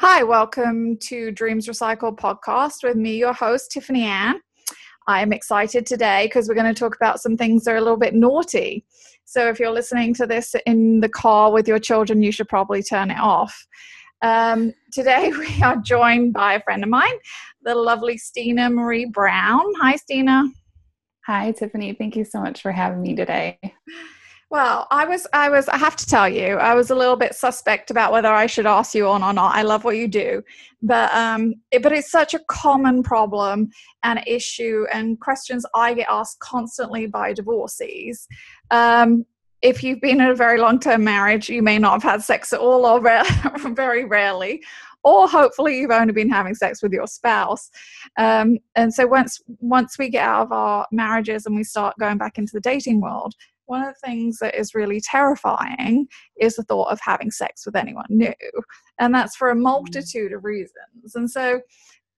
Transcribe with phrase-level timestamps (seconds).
[0.00, 4.38] Hi, welcome to Dreams Recycled podcast with me, your host, Tiffany Ann.
[5.08, 7.80] I am excited today because we're going to talk about some things that are a
[7.80, 8.84] little bit naughty.
[9.24, 12.82] So if you're listening to this in the car with your children, you should probably
[12.82, 13.66] turn it off.
[14.20, 17.16] Um, today we are joined by a friend of mine,
[17.62, 19.64] the lovely Stina Marie Brown.
[19.80, 20.44] Hi, Stina.
[21.24, 21.94] Hi, Tiffany.
[21.94, 23.58] Thank you so much for having me today.
[24.48, 27.34] Well, I was, I was, I have to tell you, I was a little bit
[27.34, 29.56] suspect about whether I should ask you on or not.
[29.56, 30.40] I love what you do,
[30.82, 33.70] but, um, it, but it's such a common problem
[34.04, 38.28] and issue and questions I get asked constantly by divorcees.
[38.70, 39.26] Um,
[39.62, 42.52] if you've been in a very long term marriage, you may not have had sex
[42.52, 43.00] at all or
[43.74, 44.62] very rarely,
[45.02, 47.70] or hopefully you've only been having sex with your spouse.
[48.16, 52.18] Um, and so once once we get out of our marriages and we start going
[52.18, 53.34] back into the dating world,
[53.66, 56.06] one of the things that is really terrifying
[56.40, 58.32] is the thought of having sex with anyone new.
[58.98, 59.62] And that's for a mm.
[59.62, 61.14] multitude of reasons.
[61.14, 61.60] And so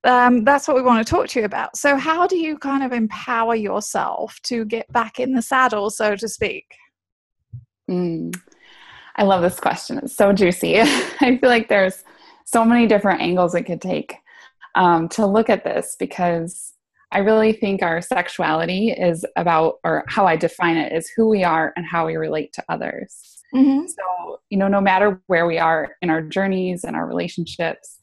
[0.05, 1.77] um, that's what we want to talk to you about.
[1.77, 6.15] So, how do you kind of empower yourself to get back in the saddle, so
[6.15, 6.67] to speak?
[7.91, 8.35] Mm.
[9.17, 9.99] I love this question.
[9.99, 10.81] It's so juicy.
[10.81, 12.05] I feel like there's
[12.45, 14.15] so many different angles it could take
[14.77, 16.75] um, to look at this because
[17.11, 21.43] I really think our sexuality is about, or how I define it, is who we
[21.43, 23.43] are and how we relate to others.
[23.55, 23.87] Mm-hmm.
[23.87, 27.99] So, you know, no matter where we are in our journeys and our relationships,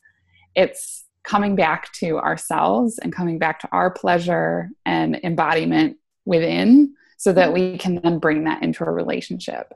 [0.55, 7.31] it's coming back to ourselves and coming back to our pleasure and embodiment within so
[7.33, 9.73] that we can then bring that into a relationship.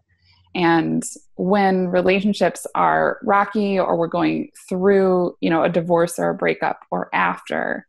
[0.56, 1.04] And
[1.36, 6.80] when relationships are rocky or we're going through, you know, a divorce or a breakup
[6.90, 7.86] or after,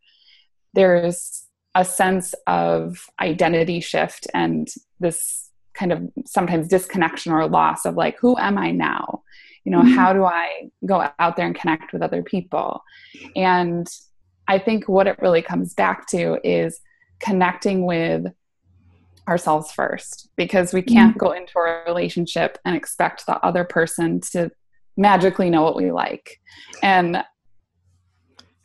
[0.73, 4.67] there's a sense of identity shift and
[4.99, 9.21] this kind of sometimes disconnection or loss of like who am i now
[9.63, 9.95] you know mm-hmm.
[9.95, 12.83] how do i go out there and connect with other people
[13.35, 13.87] and
[14.47, 16.81] i think what it really comes back to is
[17.19, 18.25] connecting with
[19.27, 21.25] ourselves first because we can't mm-hmm.
[21.25, 24.51] go into a relationship and expect the other person to
[24.97, 26.41] magically know what we like
[26.83, 27.23] and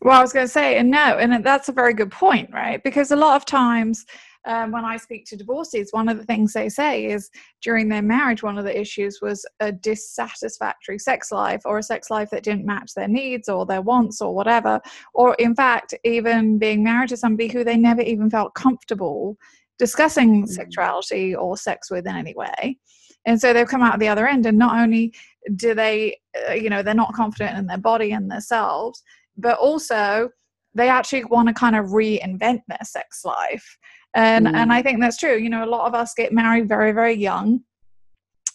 [0.06, 2.80] well, I was going to say, and no, and that's a very good point, right?
[2.84, 4.06] Because a lot of times
[4.46, 7.28] um, when I speak to divorcees, one of the things they say is
[7.60, 12.08] during their marriage, one of the issues was a dissatisfactory sex life or a sex
[12.08, 14.80] life that didn't match their needs or their wants or whatever.
[15.12, 19.36] Or, in fact, even being married to somebody who they never even felt comfortable
[19.76, 20.48] discussing mm.
[20.48, 22.78] sexuality or sex with in any way.
[23.24, 25.12] And so they've come out the other end, and not only
[25.56, 29.02] do they, uh, you know, they're not confident in their body and themselves,
[29.36, 30.30] but also
[30.74, 33.78] they actually want to kind of reinvent their sex life.
[34.14, 34.54] And mm.
[34.54, 37.14] and i think that's true you know a lot of us get married very very
[37.14, 37.60] young.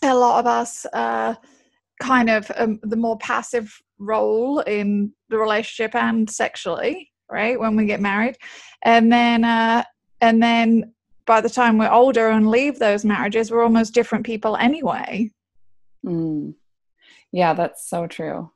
[0.04, 1.36] A lot of us uh,
[2.02, 7.86] kind of um, the more passive role in the relationship and sexually right when we
[7.86, 8.36] get married.
[8.84, 9.84] And then uh,
[10.20, 10.94] and then
[11.26, 15.30] by the time we're older and leave those marriages we're almost different people anyway.
[16.04, 16.56] Mm.
[17.32, 18.50] yeah that's so true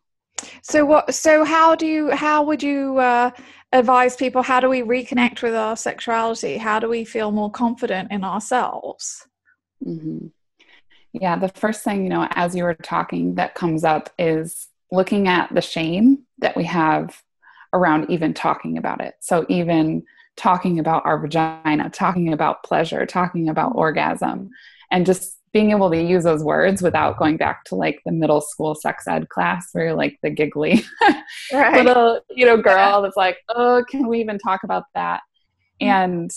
[0.61, 1.13] so what?
[1.13, 2.11] So how do you?
[2.11, 3.31] How would you uh,
[3.71, 4.41] advise people?
[4.41, 6.57] How do we reconnect with our sexuality?
[6.57, 9.27] How do we feel more confident in ourselves?
[9.85, 10.27] Mm-hmm.
[11.13, 15.27] Yeah, the first thing you know, as you were talking, that comes up is looking
[15.27, 17.21] at the shame that we have
[17.73, 19.15] around even talking about it.
[19.19, 20.03] So even
[20.35, 24.49] talking about our vagina, talking about pleasure, talking about orgasm,
[24.91, 28.41] and just being able to use those words without going back to like the middle
[28.41, 30.83] school sex ed class where you're like the giggly
[31.53, 31.85] right.
[31.85, 35.21] little you know girl that's like oh can we even talk about that
[35.81, 35.89] mm-hmm.
[35.89, 36.31] and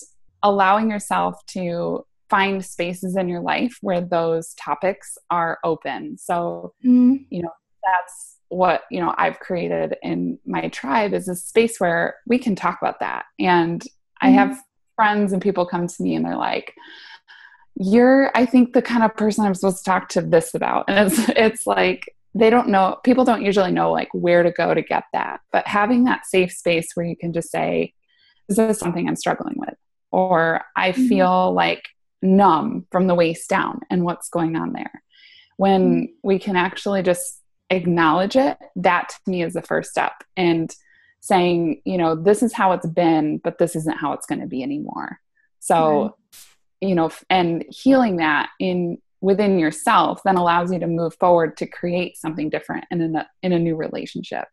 [0.45, 7.17] allowing yourself to find spaces in your life where those topics are open so mm-hmm.
[7.29, 7.51] you know
[7.85, 12.55] that's what you know i've created in my tribe is a space where we can
[12.55, 14.29] talk about that and mm-hmm.
[14.29, 14.57] i have
[14.95, 16.73] friends and people come to me and they're like
[17.81, 20.85] you're i think the kind of person i'm supposed to talk to this about.
[20.89, 24.75] And it's it's like they don't know people don't usually know like where to go
[24.75, 25.41] to get that.
[25.53, 27.95] But having that safe space where you can just say
[28.49, 29.75] this is something i'm struggling with
[30.11, 31.07] or i mm-hmm.
[31.07, 31.89] feel like
[32.23, 35.03] numb from the waist down and what's going on there.
[35.57, 36.13] When mm-hmm.
[36.23, 40.13] we can actually just acknowledge it that to me is the first step.
[40.37, 40.75] And
[41.21, 44.47] saying you know this is how it's been but this isn't how it's going to
[44.47, 45.21] be anymore.
[45.61, 46.13] So right
[46.81, 51.67] you know and healing that in within yourself then allows you to move forward to
[51.67, 54.47] create something different in a in a new relationship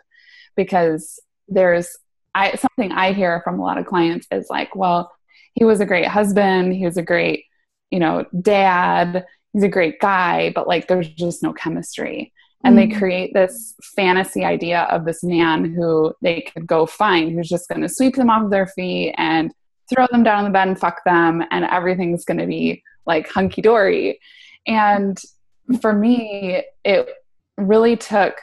[0.56, 1.98] because there's
[2.36, 5.12] I something I hear from a lot of clients is like, well,
[5.54, 7.46] he was a great husband, he was a great,
[7.90, 12.34] you know, dad, he's a great guy, but like there's just no chemistry.
[12.64, 12.90] and mm-hmm.
[12.90, 17.70] they create this fantasy idea of this man who they could go find who's just
[17.70, 19.54] going to sweep them off their feet and
[19.90, 23.30] throw them down on the bed and fuck them and everything's going to be like
[23.30, 24.20] hunky dory
[24.68, 25.22] and
[25.82, 27.10] for me it
[27.58, 28.40] really took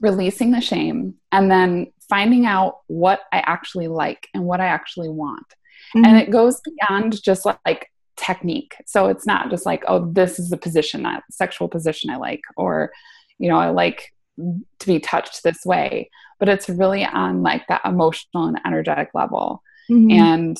[0.00, 5.08] releasing the shame and then finding out what i actually like and what i actually
[5.08, 5.46] want
[5.94, 6.04] mm-hmm.
[6.04, 7.90] and it goes beyond just like
[8.20, 8.76] technique.
[8.86, 12.42] So it's not just like, oh, this is the position, that sexual position I like,
[12.56, 12.92] or,
[13.38, 16.10] you know, I like to be touched this way.
[16.38, 19.62] But it's really on like that emotional and energetic level.
[19.90, 20.10] Mm-hmm.
[20.10, 20.58] And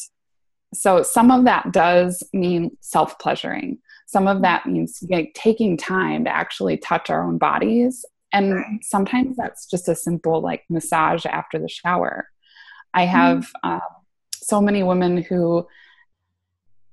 [0.75, 3.79] so some of that does mean self pleasuring.
[4.07, 8.05] Some of that means like, taking time to actually touch our own bodies.
[8.33, 8.65] And right.
[8.83, 12.29] sometimes that's just a simple like massage after the shower.
[12.93, 13.11] I mm-hmm.
[13.11, 13.71] have mm-hmm.
[13.77, 13.81] uh,
[14.43, 15.67] so many women who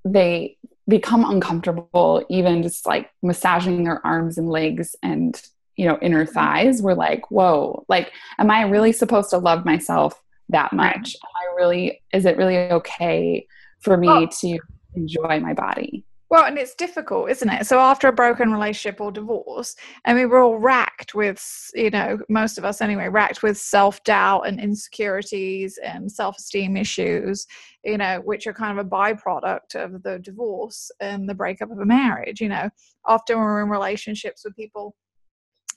[0.05, 0.57] they
[0.87, 5.41] become uncomfortable even just like massaging their arms and legs and
[5.75, 6.33] you know inner mm-hmm.
[6.33, 11.31] thighs we're like whoa like am i really supposed to love myself that much am
[11.35, 13.45] i really is it really okay
[13.79, 14.27] for me oh.
[14.27, 14.57] to
[14.95, 17.67] enjoy my body well, and it's difficult, isn't it?
[17.67, 21.41] So after a broken relationship or divorce, I mean, we're all racked with,
[21.73, 26.75] you know, most of us anyway, racked with self doubt and insecurities and self esteem
[26.75, 27.47] issues,
[27.85, 31.79] you know, which are kind of a byproduct of the divorce and the breakup of
[31.79, 32.41] a marriage.
[32.41, 32.69] You know,
[33.05, 34.95] often we're in relationships with people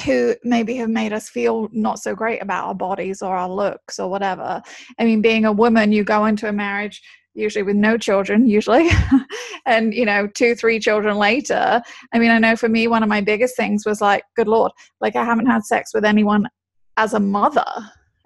[0.03, 3.99] who maybe have made us feel not so great about our bodies or our looks
[3.99, 4.63] or whatever.
[4.99, 7.03] I mean, being a woman, you go into a marriage
[7.35, 8.89] usually with no children usually
[9.67, 11.81] and you know two three children later
[12.13, 14.73] i mean i know for me one of my biggest things was like good lord
[15.01, 16.49] like i haven't had sex with anyone
[16.97, 17.65] as a mother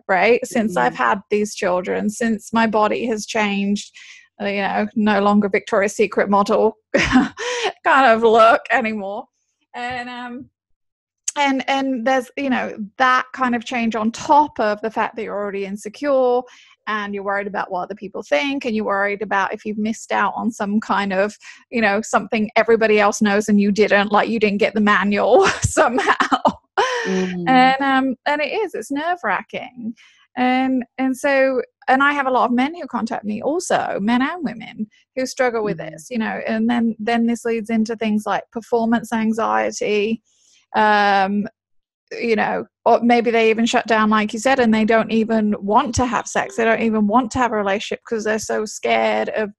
[0.08, 0.86] right since mm-hmm.
[0.86, 3.92] i've had these children since my body has changed
[4.40, 9.24] uh, you know no longer victoria's secret model kind of look anymore
[9.74, 10.48] and um
[11.36, 15.22] and and there's you know that kind of change on top of the fact that
[15.22, 16.40] you're already insecure
[16.86, 20.12] and you're worried about what other people think and you're worried about if you've missed
[20.12, 21.36] out on some kind of
[21.70, 25.46] you know something everybody else knows and you didn't like you didn't get the manual
[25.62, 26.14] somehow
[27.06, 27.48] mm.
[27.48, 29.94] and um and it is it's nerve wracking
[30.36, 34.22] and and so and i have a lot of men who contact me also men
[34.22, 35.90] and women who struggle with mm.
[35.90, 40.22] this you know and then then this leads into things like performance anxiety
[40.74, 41.46] um
[42.20, 45.54] you know, or maybe they even shut down, like you said, and they don't even
[45.58, 46.56] want to have sex.
[46.56, 49.50] They don't even want to have a relationship because they're so scared of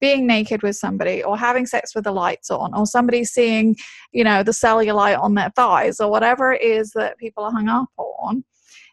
[0.00, 3.76] being naked with somebody or having sex with the lights on or somebody seeing,
[4.12, 7.68] you know, the cellulite on their thighs or whatever it is that people are hung
[7.68, 8.42] up on.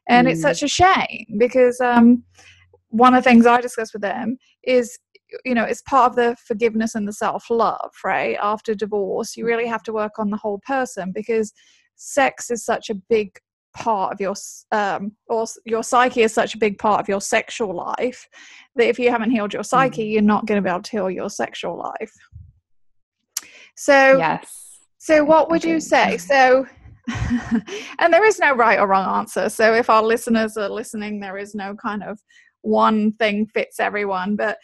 [0.10, 0.32] And mm.
[0.32, 2.24] it's such a shame because um,
[2.90, 4.98] one of the things I discuss with them is
[5.46, 8.38] you know it's part of the forgiveness and the self love right?
[8.42, 11.54] After divorce you really have to work on the whole person because
[11.96, 13.38] sex is such a big
[13.78, 14.34] part of your
[14.72, 18.28] um, or your psyche is such a big part of your sexual life
[18.76, 20.12] that if you haven't healed your psyche mm.
[20.14, 22.12] you're not going to be able to heal your sexual life.
[23.76, 24.80] So yes.
[24.98, 26.18] so what would you say?
[26.28, 26.66] So
[28.00, 29.48] and there is no right or wrong answer.
[29.48, 32.20] So if our listeners are listening there is no kind of
[32.62, 34.58] one thing fits everyone but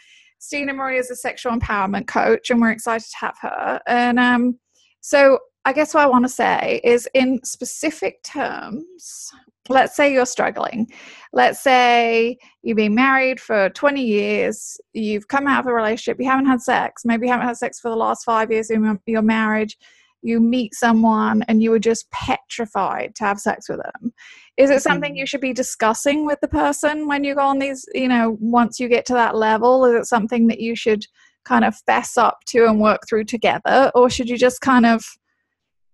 [0.43, 4.59] Stina Marie is a sexual empowerment coach and we're excited to have her and um
[4.99, 9.31] so I guess what I want to say is in specific terms,
[9.69, 10.91] let's say you're struggling.
[11.31, 16.29] Let's say you've been married for 20 years, you've come out of a relationship, you
[16.29, 19.21] haven't had sex, maybe you haven't had sex for the last five years in your
[19.21, 19.77] marriage.
[20.23, 24.13] You meet someone and you were just petrified to have sex with them.
[24.57, 25.27] Is it something you mm.
[25.27, 28.87] should be discussing with the person when you go on these, you know, once you
[28.87, 29.85] get to that level?
[29.85, 31.05] Is it something that you should
[31.43, 33.91] kind of fess up to and work through together?
[33.93, 35.03] Or should you just kind of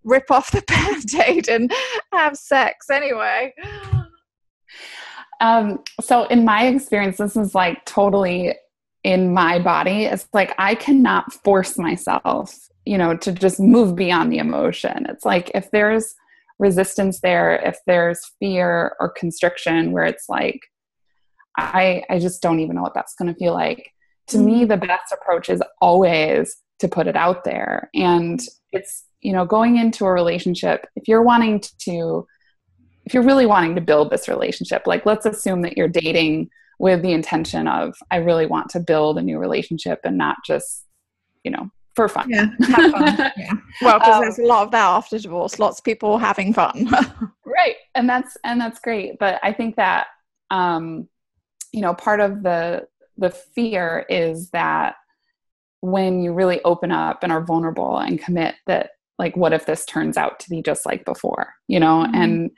[0.03, 1.71] rip off the band-aid and
[2.13, 3.53] have sex anyway
[5.41, 8.53] um, so in my experience this is like totally
[9.03, 14.31] in my body it's like i cannot force myself you know to just move beyond
[14.31, 15.05] the emotion.
[15.09, 16.15] It's like if there's
[16.59, 20.59] resistance there if there's fear or constriction where it's like
[21.57, 23.91] i i just don't even know what that's going to feel like.
[24.27, 24.67] To me mm.
[24.67, 27.89] the best approach is always to put it out there.
[27.93, 32.25] And it's you know going into a relationship if you're wanting to
[33.05, 37.01] if you're really wanting to build this relationship like let's assume that you're dating with
[37.01, 40.85] the intention of i really want to build a new relationship and not just
[41.43, 41.69] you know
[41.99, 43.31] for fun yeah, fun.
[43.35, 43.53] yeah.
[43.81, 46.89] well because um, there's a lot of that after divorce lots of people having fun
[47.45, 50.07] right and that's and that's great but i think that
[50.49, 51.09] um
[51.73, 52.87] you know part of the
[53.17, 54.95] the fear is that
[55.81, 59.83] when you really open up and are vulnerable and commit that like what if this
[59.83, 62.15] turns out to be just like before you know mm-hmm.
[62.15, 62.51] and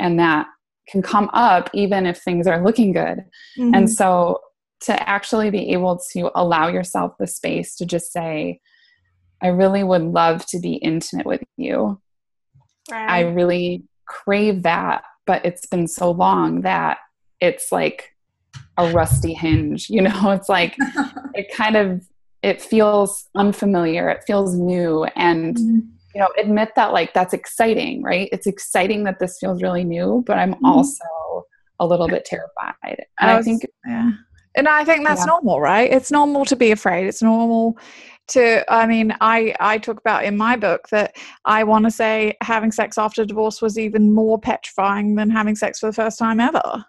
[0.00, 0.46] and that
[0.88, 3.18] can come up even if things are looking good
[3.56, 3.74] mm-hmm.
[3.74, 4.40] and so
[4.80, 8.60] to actually be able to allow yourself the space to just say
[9.42, 12.00] i really would love to be intimate with you
[12.90, 13.10] right.
[13.10, 16.98] i really crave that but it's been so long that
[17.40, 18.14] it's like
[18.78, 20.76] a rusty hinge you know it's like
[21.34, 22.02] it kind of
[22.42, 25.78] it feels unfamiliar it feels new and mm-hmm.
[26.14, 30.22] you know admit that like that's exciting right it's exciting that this feels really new
[30.26, 30.66] but i'm mm-hmm.
[30.66, 31.04] also
[31.80, 34.10] a little bit terrified and I, I think yeah
[34.56, 35.26] and i think that's yeah.
[35.26, 37.76] normal right it's normal to be afraid it's normal
[38.28, 42.36] to i mean i i talk about in my book that i want to say
[42.42, 46.38] having sex after divorce was even more petrifying than having sex for the first time
[46.38, 46.84] ever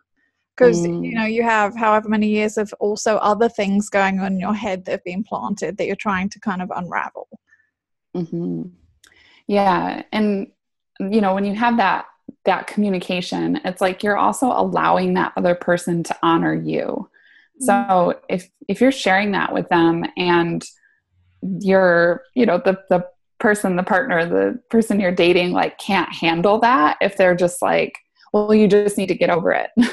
[0.56, 1.06] because mm.
[1.06, 4.54] you know you have however many years of also other things going on in your
[4.54, 7.28] head that have been planted that you're trying to kind of unravel
[8.16, 8.64] mm-hmm.
[9.48, 10.48] yeah and
[11.00, 12.06] you know when you have that
[12.46, 17.10] that communication it's like you're also allowing that other person to honor you
[17.62, 17.66] mm.
[17.66, 20.66] so if if you're sharing that with them and
[21.60, 23.06] you're you know the the
[23.40, 27.98] person the partner the person you're dating like can't handle that if they're just like
[28.34, 29.70] well you just need to get over it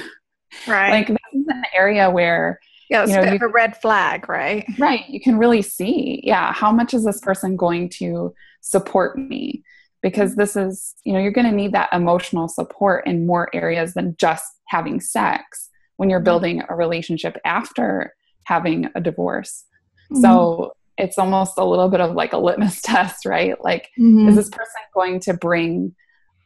[0.66, 0.90] Right.
[0.90, 4.64] Like this is an area where yeah, it's you know, a red flag, right?
[4.78, 5.08] Right.
[5.08, 9.64] You can really see, yeah, how much is this person going to support me?
[10.02, 13.94] Because this is, you know, you're going to need that emotional support in more areas
[13.94, 16.24] than just having sex when you're mm-hmm.
[16.24, 19.64] building a relationship after having a divorce.
[20.12, 20.22] Mm-hmm.
[20.22, 23.62] So it's almost a little bit of like a litmus test, right?
[23.62, 24.28] Like, mm-hmm.
[24.28, 25.94] is this person going to bring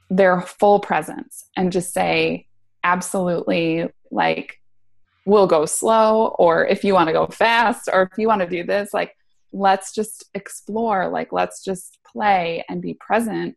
[0.09, 2.47] their full presence and just say,
[2.85, 4.61] absolutely like
[5.27, 8.49] we'll go slow or if you want to go fast or if you want to
[8.49, 9.15] do this like
[9.53, 13.57] let's just explore like let's just play and be present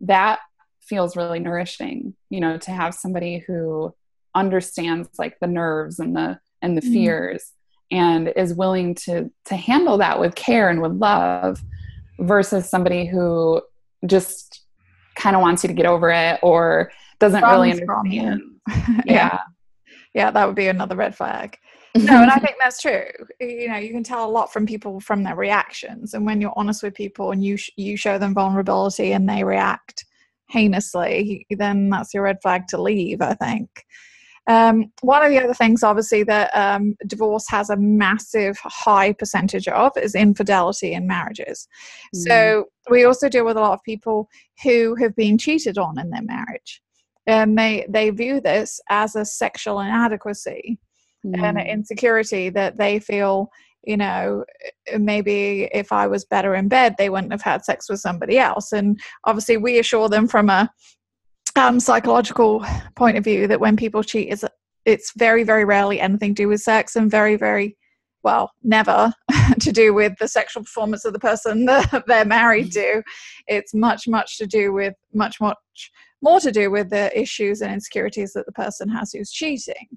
[0.00, 0.40] that
[0.80, 3.94] feels really nourishing you know to have somebody who
[4.34, 6.92] understands like the nerves and the and the mm-hmm.
[6.92, 7.52] fears
[7.92, 11.62] and is willing to to handle that with care and with love
[12.18, 13.62] versus somebody who
[14.06, 14.62] just
[15.14, 19.02] kind of wants you to get over it or doesn't really understand yeah.
[19.06, 19.38] yeah.
[20.14, 21.58] Yeah, that would be another red flag.
[21.94, 23.04] No, and I think that's true.
[23.38, 26.54] You know, you can tell a lot from people from their reactions, and when you're
[26.56, 30.06] honest with people and you sh- you show them vulnerability and they react
[30.48, 33.20] heinously, then that's your red flag to leave.
[33.20, 33.68] I think.
[34.48, 39.68] Um, one of the other things, obviously, that um, divorce has a massive high percentage
[39.68, 41.68] of is infidelity in marriages.
[42.14, 42.18] Mm.
[42.26, 44.28] So we also deal with a lot of people
[44.62, 46.82] who have been cheated on in their marriage
[47.26, 50.78] and they they view this as a sexual inadequacy
[51.24, 51.42] mm.
[51.42, 53.50] and an insecurity that they feel
[53.84, 54.44] you know
[54.98, 58.72] maybe if i was better in bed they wouldn't have had sex with somebody else
[58.72, 60.70] and obviously we assure them from a
[61.56, 62.64] um, psychological
[62.96, 64.44] point of view that when people cheat is
[64.84, 67.76] it's very very rarely anything to do with sex and very very
[68.22, 69.12] well never
[69.60, 72.72] to do with the sexual performance of the person that they're married mm.
[72.72, 73.02] to
[73.46, 75.58] it's much much to do with much much
[76.22, 79.88] more to do with the issues and insecurities that the person has who's cheating.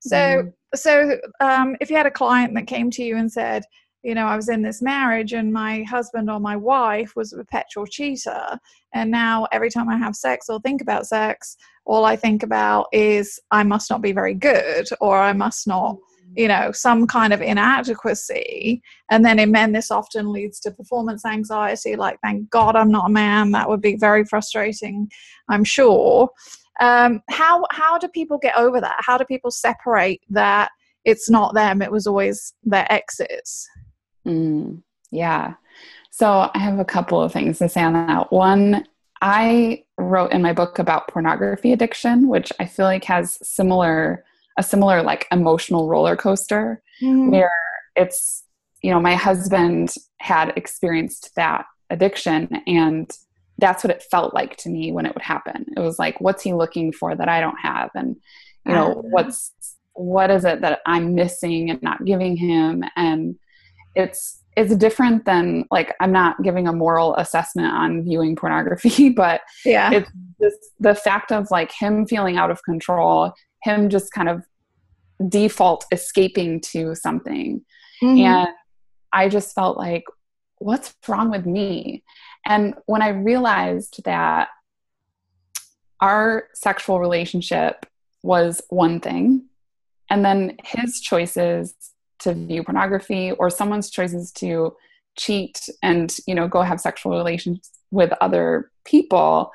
[0.00, 0.52] So, mm.
[0.74, 3.62] so um, if you had a client that came to you and said,
[4.06, 7.38] you know, I was in this marriage and my husband or my wife was a
[7.38, 8.56] perpetual cheater,
[8.94, 12.86] and now every time I have sex or think about sex, all I think about
[12.92, 15.96] is I must not be very good or I must not
[16.36, 18.80] you know some kind of inadequacy.
[19.10, 23.10] And then in men this often leads to performance anxiety like thank god i'm not
[23.10, 23.50] a man.
[23.50, 25.10] That would be very frustrating
[25.48, 26.30] i'm sure.
[26.78, 28.98] Um, how how do people get over that?
[29.00, 30.70] How do people separate that
[31.04, 33.68] it's not them it was always their exes
[34.26, 35.54] mm, yeah.
[36.10, 38.32] So i have a couple of things to say on that.
[38.32, 38.86] One
[39.22, 44.22] i wrote in my book about pornography addiction which i feel like has similar
[44.58, 47.30] a similar like emotional roller coaster mm.
[47.30, 47.50] where
[47.94, 48.44] it's
[48.82, 53.10] you know my husband had experienced that addiction and
[53.58, 55.64] that's what it felt like to me when it would happen.
[55.76, 57.90] It was like what's he looking for that i don't have?
[57.94, 58.16] And
[58.66, 59.52] you know uh, what's
[59.94, 62.84] what is it that i'm missing and not giving him?
[62.96, 63.36] And
[63.96, 69.40] it's it's different than like i'm not giving a moral assessment on viewing pornography but
[69.64, 70.10] yeah it's
[70.40, 74.44] just the fact of like him feeling out of control him just kind of
[75.28, 77.64] default escaping to something.
[78.02, 78.18] Mm-hmm.
[78.18, 78.48] And
[79.12, 80.04] I just felt like,
[80.58, 82.02] what's wrong with me?
[82.44, 84.48] And when I realized that
[86.00, 87.86] our sexual relationship
[88.22, 89.46] was one thing,
[90.10, 91.74] and then his choices
[92.20, 94.74] to view pornography or someone's choices to
[95.16, 99.50] cheat and you know go have sexual relations with other people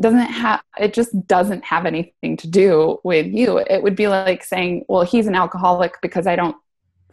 [0.00, 3.58] doesn't have it just doesn't have anything to do with you.
[3.58, 6.56] It would be like saying well he's an alcoholic because i don't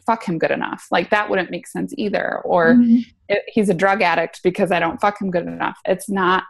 [0.05, 0.85] fuck him good enough.
[0.91, 2.41] Like that wouldn't make sense either.
[2.45, 2.99] Or mm-hmm.
[3.27, 5.77] it, he's a drug addict because i don't fuck him good enough.
[5.85, 6.43] It's not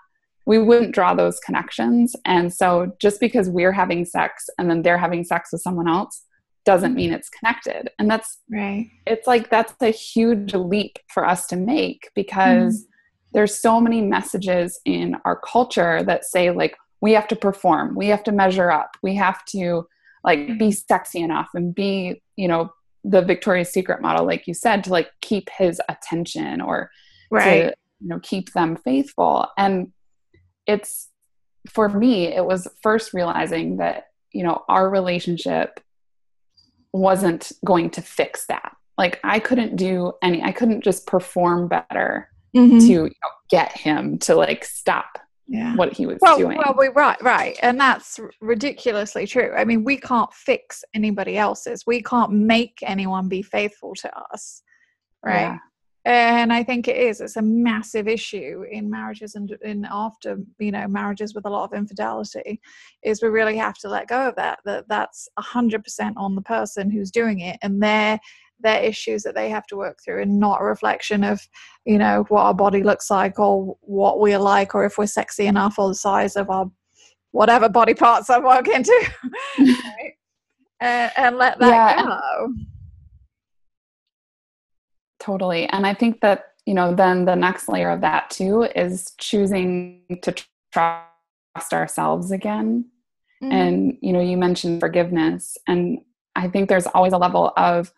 [0.46, 2.15] we wouldn't draw those connections.
[2.24, 6.24] And so just because we're having sex and then they're having sex with someone else
[6.65, 7.89] doesn't mean it's connected.
[8.00, 8.89] And that's right.
[9.05, 12.91] it's like that's a huge leap for us to make because mm-hmm.
[13.34, 18.07] there's so many messages in our culture that say like we have to perform we
[18.07, 19.86] have to measure up we have to
[20.24, 24.84] like be sexy enough and be you know the victoria's secret model like you said
[24.84, 26.89] to like keep his attention or
[27.29, 27.69] right.
[27.69, 29.48] to you know keep them faithful.
[29.57, 29.91] And
[30.67, 31.10] it's
[31.69, 35.79] for me it was first realizing that you know our relationship
[36.96, 42.30] wasn't going to fix that like i couldn't do any i couldn't just perform better
[42.56, 42.80] mm-hmm.
[42.80, 45.75] to you know, get him to like stop yeah.
[45.75, 46.58] what he was well, doing.
[46.58, 49.54] Well, we right, right, and that's ridiculously true.
[49.56, 51.84] I mean, we can't fix anybody else's.
[51.86, 54.64] We can't make anyone be faithful to us,
[55.24, 55.42] right?
[55.42, 55.58] Yeah.
[56.05, 57.19] And I think it is.
[57.19, 61.63] It's a massive issue in marriages and in after you know marriages with a lot
[61.63, 62.62] of infidelity.
[63.03, 64.59] Is we really have to let go of that.
[64.65, 68.19] That that's a hundred percent on the person who's doing it, and they're
[68.59, 71.41] their issues that they have to work through and not a reflection of
[71.83, 75.45] you know what our body looks like or what we're like or if we're sexy
[75.45, 76.69] enough or the size of our
[77.31, 79.09] whatever body parts i walk into
[79.59, 80.13] right?
[80.79, 82.05] and, and, let that yeah.
[82.05, 82.53] go
[85.25, 89.13] totally and i think that you know then the next layer of that too is
[89.17, 90.34] choosing to
[90.72, 92.86] trust ourselves again
[93.41, 93.51] mm-hmm.
[93.51, 96.00] and you know you mentioned forgiveness and
[96.36, 97.91] i think there's always a level of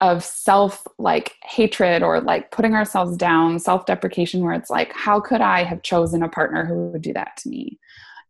[0.00, 5.20] of self like hatred or like putting ourselves down, self deprecation, where it's like, how
[5.20, 7.78] could I have chosen a partner who would do that to me?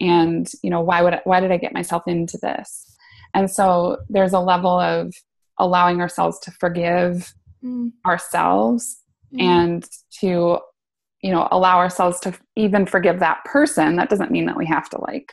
[0.00, 2.96] And, you know, why would I, why did I get myself into this?
[3.34, 5.14] And so there's a level of
[5.58, 7.92] allowing ourselves to forgive mm.
[8.06, 9.42] ourselves mm.
[9.42, 9.88] and
[10.20, 10.58] to,
[11.22, 13.96] you know, allow ourselves to even forgive that person.
[13.96, 15.32] That doesn't mean that we have to like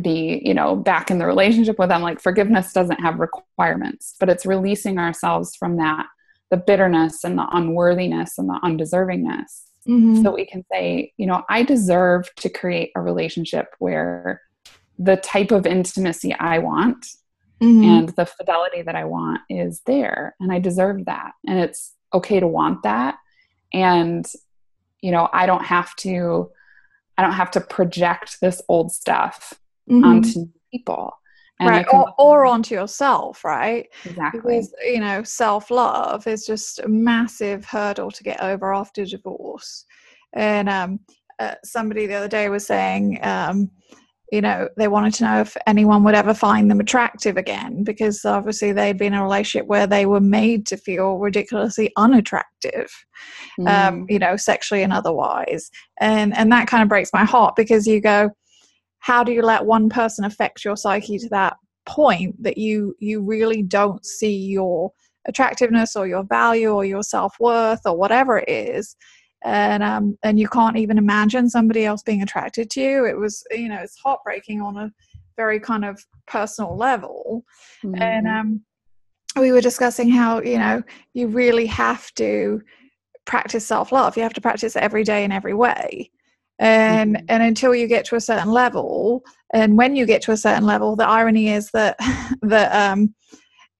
[0.00, 4.28] be you know back in the relationship with them like forgiveness doesn't have requirements but
[4.28, 6.06] it's releasing ourselves from that
[6.50, 10.22] the bitterness and the unworthiness and the undeservingness mm-hmm.
[10.22, 14.40] so we can say you know i deserve to create a relationship where
[14.98, 17.04] the type of intimacy i want
[17.60, 17.84] mm-hmm.
[17.84, 22.40] and the fidelity that i want is there and i deserve that and it's okay
[22.40, 23.16] to want that
[23.72, 24.26] and
[25.00, 26.50] you know i don't have to
[27.18, 29.54] i don't have to project this old stuff
[29.90, 30.04] mm-hmm.
[30.04, 31.12] onto people.
[31.58, 33.86] And right, or, or onto yourself, right?
[34.06, 34.40] Exactly.
[34.40, 39.84] Because, you know, self love is just a massive hurdle to get over after divorce.
[40.32, 41.00] And um,
[41.38, 43.70] uh, somebody the other day was saying, um,
[44.30, 48.24] you know, they wanted to know if anyone would ever find them attractive again because
[48.24, 52.90] obviously they'd been in a relationship where they were made to feel ridiculously unattractive,
[53.58, 53.88] um, mm.
[53.88, 55.70] um, you know, sexually and otherwise.
[55.98, 58.30] And and that kind of breaks my heart because you go,
[59.00, 63.22] how do you let one person affect your psyche to that point that you you
[63.22, 64.92] really don't see your
[65.26, 68.96] attractiveness or your value or your self-worth or whatever it is
[69.42, 73.04] and um and you can't even imagine somebody else being attracted to you.
[73.06, 74.92] It was you know it's heartbreaking on a
[75.36, 77.44] very kind of personal level.
[77.84, 78.02] Mm-hmm.
[78.02, 78.60] and um
[79.36, 80.82] we were discussing how you know
[81.14, 82.60] you really have to
[83.24, 84.16] practice self-love.
[84.16, 86.10] You have to practice it every day in every way.
[86.58, 87.26] And mm-hmm.
[87.28, 90.66] and until you get to a certain level and when you get to a certain
[90.66, 91.96] level the irony is that
[92.42, 93.14] that um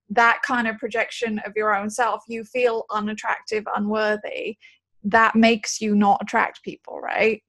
[0.09, 4.57] that kind of projection of your own self you feel unattractive unworthy
[5.05, 7.43] that makes you not attract people right?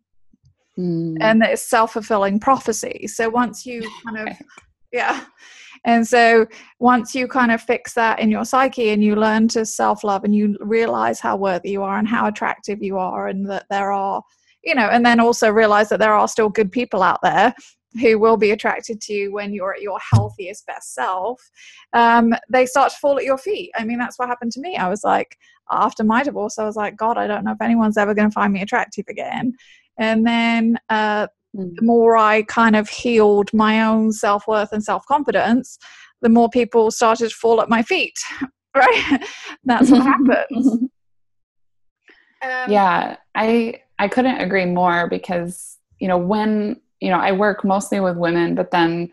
[0.79, 1.17] Mm.
[1.19, 3.05] and it's self-fulfilling prophecy.
[3.07, 4.37] So once you kind of
[4.93, 5.25] yeah.
[5.83, 6.45] And so
[6.79, 10.35] once you kind of fix that in your psyche and you learn to self-love and
[10.35, 14.21] you realize how worthy you are and how attractive you are and that there are
[14.63, 17.53] you know, and then also realize that there are still good people out there
[17.99, 21.41] who will be attracted to you when you're at your healthiest best self
[21.93, 23.71] um, they start to fall at your feet.
[23.75, 24.77] I mean that's what happened to me.
[24.77, 25.37] I was like
[25.71, 28.33] after my divorce i was like god i don't know if anyone's ever going to
[28.33, 29.53] find me attractive again
[29.97, 31.75] and then uh, mm.
[31.75, 35.77] the more i kind of healed my own self-worth and self-confidence
[36.21, 38.17] the more people started to fall at my feet
[38.75, 39.19] right
[39.65, 40.67] that's what happens
[42.43, 47.63] um, yeah i I couldn't agree more because, you know, when, you know, I work
[47.63, 49.11] mostly with women, but then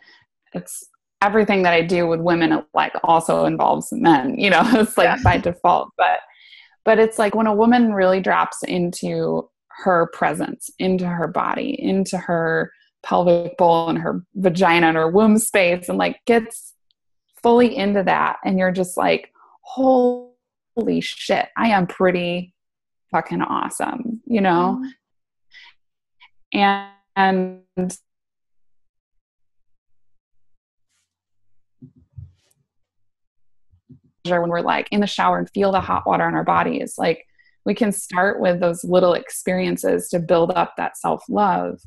[0.54, 0.88] it's
[1.20, 5.18] everything that I do with women, like also involves men, you know, it's like yeah.
[5.22, 5.90] by default.
[5.98, 6.20] But,
[6.88, 12.16] but it's like when a woman really drops into her presence, into her body, into
[12.16, 12.72] her
[13.02, 16.72] pelvic bowl and her vagina and her womb space, and like gets
[17.42, 22.54] fully into that, and you're just like, holy shit, I am pretty
[23.10, 24.80] fucking awesome, you know?
[26.54, 26.58] Mm-hmm.
[26.58, 27.98] And, and
[34.30, 37.24] when we're like in the shower and feel the hot water on our bodies like
[37.68, 41.78] we can start with those little experiences to build up that self love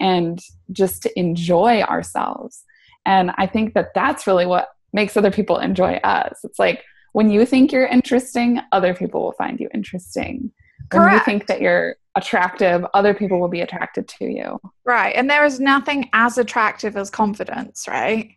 [0.00, 0.40] and
[0.72, 2.64] just to enjoy ourselves.
[3.04, 6.38] And i think that that's really what makes other people enjoy us.
[6.42, 6.82] It's like
[7.12, 10.50] when you think you're interesting other people will find you interesting.
[10.88, 11.04] Correct.
[11.04, 14.58] when you think that you're attractive other people will be attracted to you.
[14.86, 18.30] Right and there is nothing as attractive as confidence right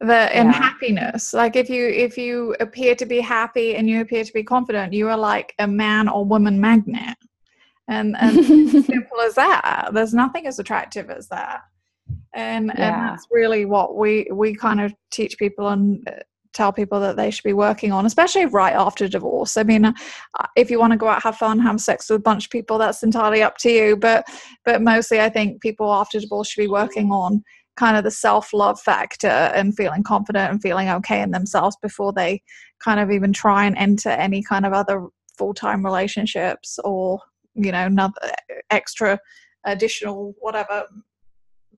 [0.00, 0.52] the and yeah.
[0.52, 1.32] happiness.
[1.32, 4.92] Like if you if you appear to be happy and you appear to be confident
[4.92, 7.16] you are like a man or woman magnet.
[7.88, 9.90] And and simple as that.
[9.92, 11.62] There's nothing as attractive as that.
[12.34, 12.88] And yeah.
[12.88, 16.16] and that's really what we we kind of teach people and uh,
[16.52, 19.56] tell people that they should be working on especially right after divorce.
[19.56, 19.94] I mean uh,
[20.56, 22.76] if you want to go out have fun have sex with a bunch of people
[22.76, 23.96] that's entirely up to you.
[23.96, 24.26] But
[24.66, 27.42] but mostly i think people after divorce should be working on
[27.76, 32.12] kind of the self love factor and feeling confident and feeling okay in themselves before
[32.12, 32.42] they
[32.80, 37.20] kind of even try and enter any kind of other full time relationships or,
[37.54, 38.14] you know, another
[38.70, 39.18] extra
[39.64, 40.84] additional whatever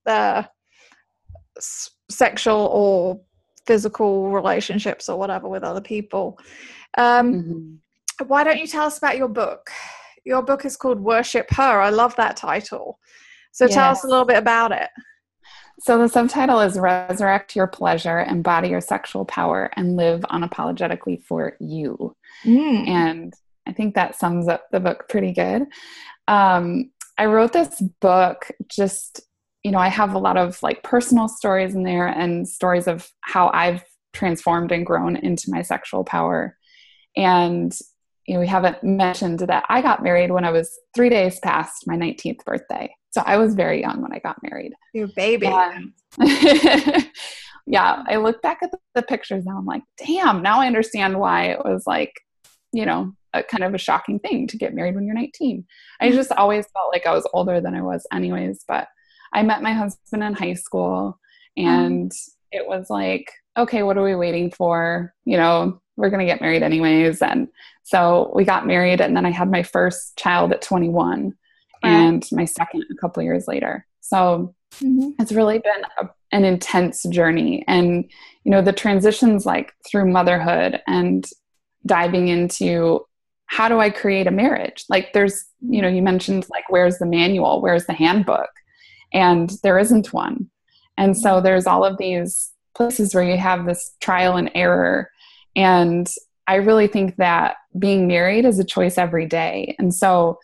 [0.05, 0.49] the
[2.11, 3.21] sexual or
[3.67, 6.39] physical relationships or whatever with other people.
[6.97, 8.27] Um, mm-hmm.
[8.27, 9.71] Why don't you tell us about your book?
[10.25, 11.81] Your book is called Worship Her.
[11.81, 12.99] I love that title.
[13.53, 13.75] So yes.
[13.75, 14.89] tell us a little bit about it.
[15.81, 21.57] So the subtitle is Resurrect Your Pleasure, Embody Your Sexual Power, and Live Unapologetically for
[21.61, 22.17] You.
[22.45, 22.89] Mm.
[22.89, 23.35] And
[23.67, 25.67] I think that sums up the book pretty good.
[26.27, 29.21] Um, I wrote this book just,
[29.63, 33.09] you know, I have a lot of like personal stories in there and stories of
[33.21, 36.57] how I've transformed and grown into my sexual power.
[37.17, 37.77] And
[38.27, 41.87] you know, we haven't mentioned that I got married when I was three days past
[41.87, 42.95] my 19th birthday.
[43.19, 44.75] So I was very young when I got married.
[44.95, 45.47] Your baby.
[47.67, 49.59] yeah, I look back at the, the pictures now.
[49.59, 52.13] I'm like, damn, now I understand why it was like,
[52.73, 55.67] you know, a kind of a shocking thing to get married when you're 19.
[56.01, 56.17] I mm-hmm.
[56.17, 58.65] just always felt like I was older than I was, anyways.
[58.69, 58.87] But
[59.33, 61.19] I met my husband in high school
[61.57, 62.13] and
[62.53, 65.13] it was like, okay, what are we waiting for?
[65.25, 67.21] You know, we're going to get married anyways.
[67.21, 67.49] And
[67.83, 71.35] so we got married, and then I had my first child at 21
[71.83, 73.87] and my second a couple years later.
[74.01, 75.11] So mm-hmm.
[75.19, 77.65] it's really been a, an intense journey.
[77.67, 78.05] And,
[78.45, 81.27] you know, the transitions like through motherhood and
[81.87, 83.05] diving into
[83.47, 84.85] how do I create a marriage?
[84.89, 87.63] Like, there's, you know, you mentioned like, where's the manual?
[87.63, 88.51] Where's the handbook?
[89.13, 90.51] And there isn't one.
[90.99, 91.45] And so mm-hmm.
[91.45, 95.11] there's all of these places where you have this trial and error.
[95.57, 96.09] And
[96.47, 99.75] I really think that being married is a choice every day.
[99.79, 100.39] And so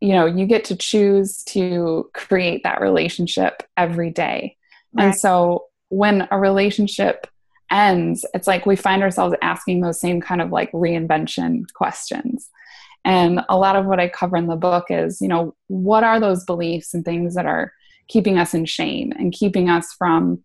[0.00, 4.56] you know you get to choose to create that relationship every day.
[4.92, 5.06] Right.
[5.06, 7.26] and so when a relationship
[7.70, 12.48] ends it's like we find ourselves asking those same kind of like reinvention questions.
[13.06, 16.20] And a lot of what i cover in the book is you know what are
[16.20, 17.72] those beliefs and things that are
[18.08, 20.42] keeping us in shame and keeping us from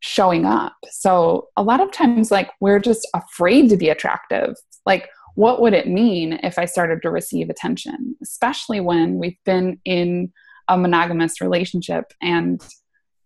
[0.00, 0.74] showing up?
[0.90, 4.56] So a lot of times like we're just afraid to be attractive.
[4.84, 9.80] Like what would it mean if I started to receive attention, especially when we've been
[9.84, 10.32] in
[10.68, 12.12] a monogamous relationship.
[12.20, 12.62] And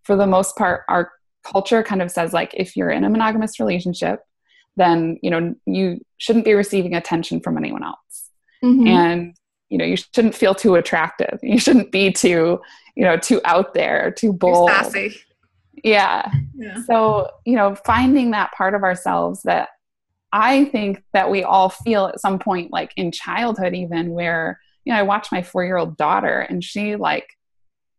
[0.05, 1.13] for the most part, our
[1.45, 4.21] culture kind of says, like, if you're in a monogamous relationship,
[4.77, 8.31] then, you know, you shouldn't be receiving attention from anyone else.
[8.65, 8.87] Mm-hmm.
[8.87, 9.37] And,
[9.69, 11.39] you know, you shouldn't feel too attractive.
[11.43, 12.61] You shouldn't be too,
[12.95, 14.71] you know, too out there, too bold.
[14.71, 15.17] sassy.
[15.83, 16.31] Yeah.
[16.57, 16.83] yeah.
[16.85, 19.69] So, you know, finding that part of ourselves that
[20.33, 24.93] I think that we all feel at some point, like in childhood, even where, you
[24.93, 27.29] know, I watch my four year old daughter and she, like,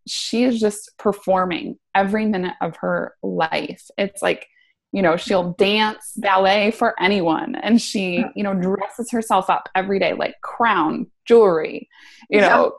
[0.08, 3.86] she is just performing every minute of her life.
[3.98, 4.48] It's like,
[4.94, 10.00] you know, she'll dance ballet for anyone and she, you know, dresses herself up every
[10.00, 11.90] day, like crown, jewelry,
[12.30, 12.74] you know,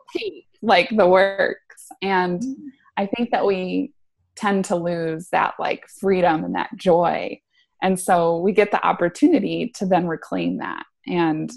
[0.63, 1.87] like the works.
[2.03, 2.69] And mm-hmm.
[2.97, 3.93] I think that we
[4.37, 7.41] tend to lose that like freedom and that joy
[7.83, 11.51] and so we get the opportunity to then reclaim that and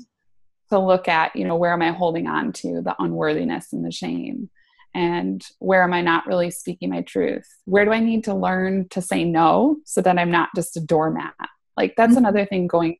[0.69, 3.91] to look at, you know, where am I holding on to the unworthiness and the
[3.91, 4.49] shame?
[4.93, 7.47] And where am I not really speaking my truth?
[7.65, 10.81] Where do I need to learn to say no so that I'm not just a
[10.81, 11.33] doormat?
[11.75, 12.19] Like, that's mm-hmm.
[12.19, 12.97] another thing going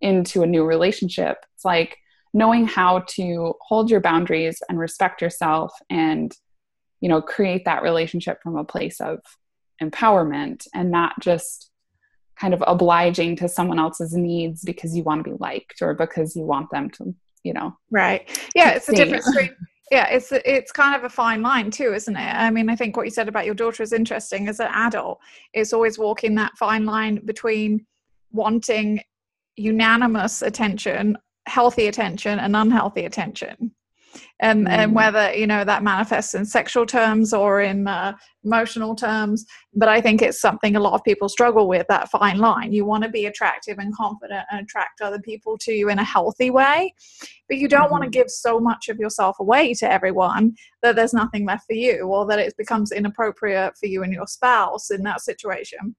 [0.00, 1.38] into a new relationship.
[1.54, 1.96] It's like,
[2.32, 6.36] knowing how to hold your boundaries and respect yourself and
[7.00, 9.18] you know create that relationship from a place of
[9.82, 11.69] empowerment and not just
[12.40, 16.34] kind of obliging to someone else's needs because you want to be liked or because
[16.34, 18.40] you want them to you know right.
[18.54, 19.50] yeah it's a different between
[19.90, 22.34] yeah it's it's kind of a fine line too isn't it?
[22.34, 24.48] I mean i think what you said about your daughter is interesting.
[24.48, 25.18] As an adult
[25.52, 27.86] it's always walking that fine line between
[28.32, 29.02] wanting
[29.56, 33.72] unanimous attention healthy attention and unhealthy attention
[34.40, 34.70] and mm.
[34.70, 38.12] and whether you know that manifests in sexual terms or in uh,
[38.44, 39.44] emotional terms
[39.74, 42.84] but i think it's something a lot of people struggle with that fine line you
[42.84, 46.50] want to be attractive and confident and attract other people to you in a healthy
[46.50, 46.92] way
[47.48, 47.92] but you don't mm-hmm.
[47.92, 51.74] want to give so much of yourself away to everyone that there's nothing left for
[51.74, 55.94] you or that it becomes inappropriate for you and your spouse in that situation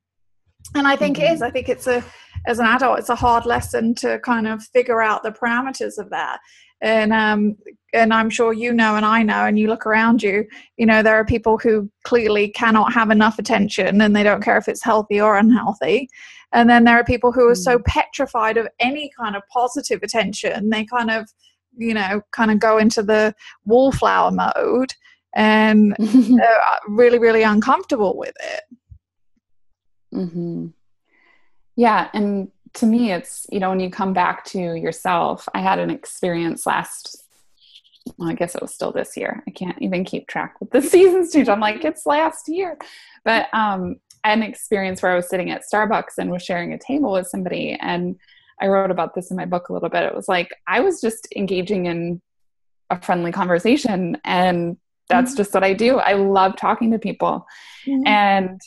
[0.75, 1.25] and i think mm-hmm.
[1.25, 1.47] it is mm-hmm.
[1.47, 2.03] i think it's a
[2.47, 6.09] as an adult it's a hard lesson to kind of figure out the parameters of
[6.09, 6.39] that
[6.81, 7.55] and um
[7.93, 10.45] and i'm sure you know and i know and you look around you
[10.77, 14.57] you know there are people who clearly cannot have enough attention and they don't care
[14.57, 16.09] if it's healthy or unhealthy
[16.53, 17.85] and then there are people who are so mm.
[17.85, 21.29] petrified of any kind of positive attention they kind of
[21.77, 23.33] you know kind of go into the
[23.65, 24.93] wallflower mode
[25.35, 25.95] and
[26.89, 28.63] really really uncomfortable with it
[30.13, 30.67] mm-hmm.
[31.75, 35.79] yeah and to me it's you know when you come back to yourself i had
[35.79, 37.25] an experience last
[38.17, 40.81] well, i guess it was still this year i can't even keep track with the
[40.93, 42.77] seasons too i'm like it's last year
[43.23, 46.73] but um i had an experience where i was sitting at starbucks and was sharing
[46.73, 48.17] a table with somebody and
[48.61, 51.01] i wrote about this in my book a little bit it was like i was
[51.01, 52.21] just engaging in
[52.89, 55.37] a friendly conversation and that's mm-hmm.
[55.37, 57.45] just what i do i love talking to people
[57.85, 58.05] mm-hmm.
[58.07, 58.61] and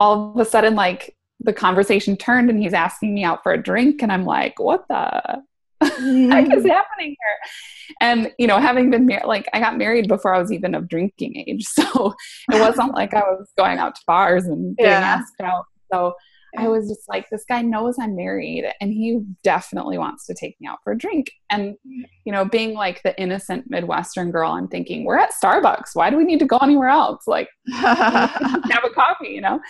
[0.00, 3.62] all of a sudden like the conversation turned and he's asking me out for a
[3.62, 4.02] drink.
[4.02, 5.42] And i'm like what the?
[5.80, 6.30] Mm-hmm.
[6.30, 7.96] heck is happening here?
[8.02, 10.88] And you know having been married like i got married before i was even of
[10.88, 11.64] drinking age.
[11.68, 12.14] So
[12.52, 14.98] it wasn't like i was going out to bars and getting yeah.
[14.98, 15.64] asked out.
[15.90, 16.14] So
[16.56, 20.60] I was just like, this guy knows I'm married and he definitely wants to take
[20.60, 21.30] me out for a drink.
[21.48, 25.90] And, you know, being like the innocent Midwestern girl, I'm thinking, we're at Starbucks.
[25.94, 27.26] Why do we need to go anywhere else?
[27.26, 29.60] Like, have a coffee, you know?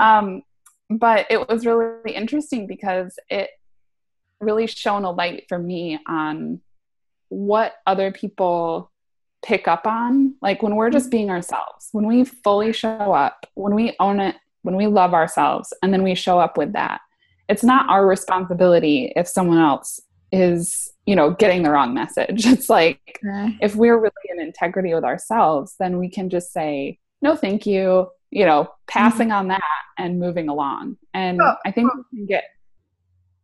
[0.00, 0.42] Um,
[0.90, 3.50] but it was really interesting because it
[4.40, 6.60] really shone a light for me on
[7.28, 8.90] what other people
[9.42, 13.74] pick up on like when we're just being ourselves when we fully show up when
[13.74, 17.00] we own it when we love ourselves and then we show up with that
[17.48, 20.00] it's not our responsibility if someone else
[20.32, 23.18] is you know getting the wrong message it's like
[23.60, 28.08] if we're really in integrity with ourselves then we can just say no thank you
[28.30, 29.38] you know passing mm-hmm.
[29.38, 29.62] on that
[29.98, 32.04] and moving along and oh, i think oh.
[32.12, 32.44] we can get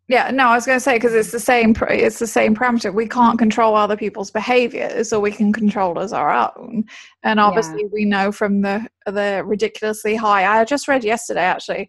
[0.09, 2.93] yeah no i was going to say because it's the same it's the same parameter.
[2.93, 6.85] We can't control other people's behaviors or we can control as our own.
[7.23, 7.89] And obviously yeah.
[7.93, 11.89] we know from the the ridiculously high i just read yesterday actually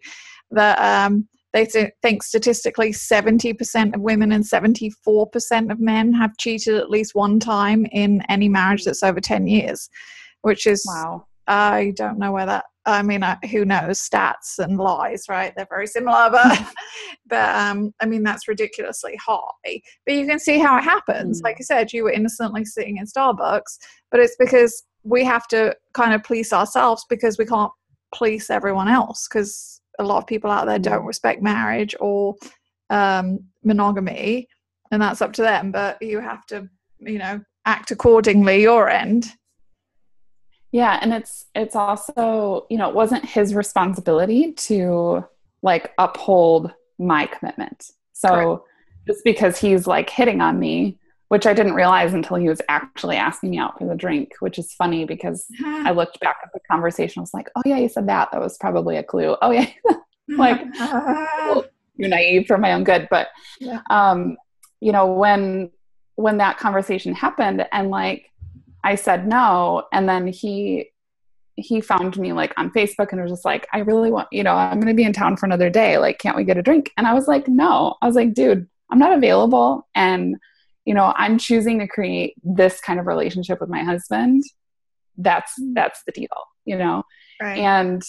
[0.50, 6.74] that um they th- think statistically 70% of women and 74% of men have cheated
[6.74, 9.88] at least one time in any marriage that's over 10 years
[10.42, 11.26] which is wow.
[11.46, 15.54] I don't know where that I mean, who knows stats and lies, right?
[15.56, 16.62] They're very similar, but
[17.26, 19.80] but um, I mean that's ridiculously high.
[20.06, 21.40] But you can see how it happens.
[21.40, 21.44] Mm.
[21.44, 23.78] Like I said, you were innocently sitting in Starbucks,
[24.10, 27.72] but it's because we have to kind of police ourselves because we can't
[28.14, 31.06] police everyone else because a lot of people out there don't mm.
[31.06, 32.34] respect marriage or
[32.90, 34.46] um, monogamy,
[34.90, 35.72] and that's up to them.
[35.72, 36.68] But you have to,
[37.00, 39.32] you know, act accordingly your end
[40.74, 45.24] yeah, and it's it's also, you know, it wasn't his responsibility to
[45.62, 47.92] like uphold my commitment.
[48.12, 48.62] So Correct.
[49.06, 53.14] just because he's like hitting on me, which I didn't realize until he was actually
[53.14, 56.58] asking me out for the drink, which is funny because I looked back at the
[56.68, 57.20] conversation.
[57.20, 58.30] I was like, oh, yeah, you said that.
[58.32, 59.36] That was probably a clue.
[59.40, 59.70] Oh, yeah.
[60.28, 63.06] like, well, you're naive for my own good.
[63.12, 63.28] But,
[63.90, 64.36] um,
[64.80, 65.70] you know, when,
[66.16, 68.26] when that conversation happened and like,
[68.84, 69.84] I said no.
[69.92, 70.90] And then he
[71.56, 74.54] he found me like on Facebook and was just like, I really want, you know,
[74.54, 75.98] I'm gonna be in town for another day.
[75.98, 76.92] Like, can't we get a drink?
[76.96, 77.96] And I was like, no.
[78.02, 79.88] I was like, dude, I'm not available.
[79.94, 80.36] And,
[80.84, 84.42] you know, I'm choosing to create this kind of relationship with my husband.
[85.16, 86.28] That's that's the deal,
[86.64, 87.04] you know?
[87.40, 87.58] Right.
[87.58, 88.02] And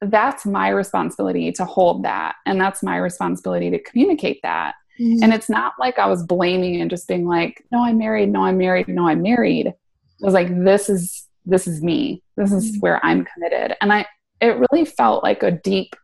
[0.00, 2.36] that's my responsibility to hold that.
[2.46, 4.74] And that's my responsibility to communicate that.
[4.98, 5.22] Mm-hmm.
[5.24, 8.44] And it's not like I was blaming and just being like, no, I'm married, no,
[8.44, 9.74] I'm married, no, I'm married
[10.20, 12.80] was like this is this is me this is mm-hmm.
[12.80, 14.04] where i'm committed and i
[14.40, 15.94] it really felt like a deep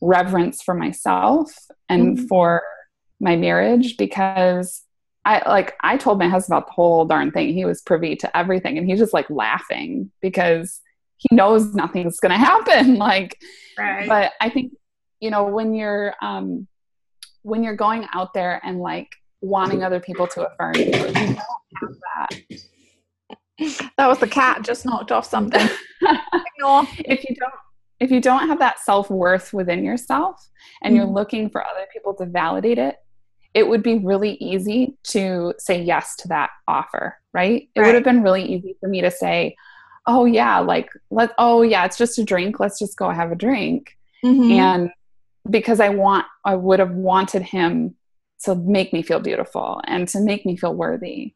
[0.00, 1.52] reverence for myself
[1.88, 2.26] and mm-hmm.
[2.26, 2.62] for
[3.20, 4.82] my marriage because
[5.24, 7.52] I like I told my husband about the whole darn thing.
[7.52, 10.80] He was privy to everything and he's just like laughing because
[11.16, 12.96] he knows nothing's gonna happen.
[12.96, 13.38] Like
[13.78, 14.08] right.
[14.08, 14.72] but I think,
[15.20, 16.66] you know, when you're um
[17.42, 19.08] when you're going out there and like
[19.40, 21.38] wanting other people to affirm you, you don't have
[22.16, 22.30] that.
[23.96, 25.68] That was the cat just knocked off something.
[26.00, 27.54] if you don't
[28.00, 30.48] if you don't have that self-worth within yourself
[30.82, 30.96] and mm-hmm.
[30.96, 32.96] you're looking for other people to validate it
[33.54, 37.68] it would be really easy to say yes to that offer, right?
[37.74, 37.86] It right.
[37.86, 39.56] would have been really easy for me to say,
[40.06, 42.60] "Oh yeah, like let oh yeah, it's just a drink.
[42.60, 44.52] Let's just go have a drink." Mm-hmm.
[44.52, 44.90] And
[45.48, 47.96] because I want I would have wanted him
[48.44, 51.34] to make me feel beautiful and to make me feel worthy.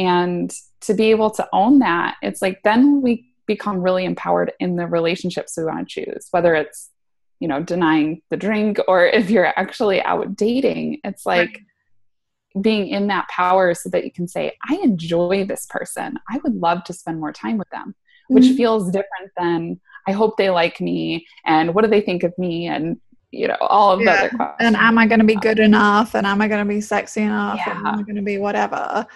[0.00, 4.76] And to be able to own that, it's like then we become really empowered in
[4.76, 6.90] the relationships we want to choose, whether it's
[7.40, 11.62] you know denying the drink or if you're actually out dating it's like
[12.54, 12.62] right.
[12.62, 16.54] being in that power so that you can say i enjoy this person i would
[16.54, 17.94] love to spend more time with them
[18.28, 18.56] which mm-hmm.
[18.56, 22.66] feels different than i hope they like me and what do they think of me
[22.66, 23.00] and
[23.32, 24.28] you know all of yeah.
[24.28, 26.80] that and am i going to be good enough and am i going to be
[26.80, 27.76] sexy enough yeah.
[27.76, 29.06] and am i going to be whatever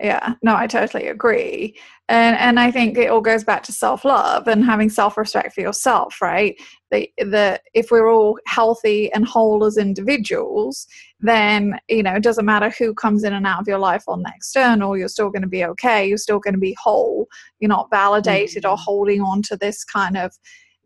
[0.00, 1.76] yeah no i totally agree
[2.08, 6.20] and and i think it all goes back to self-love and having self-respect for yourself
[6.22, 6.60] right
[6.92, 10.86] the, the if we're all healthy and whole as individuals
[11.20, 14.22] then you know it doesn't matter who comes in and out of your life on
[14.22, 17.26] the external you're still going to be okay you're still going to be whole
[17.58, 18.72] you're not validated mm-hmm.
[18.72, 20.32] or holding on to this kind of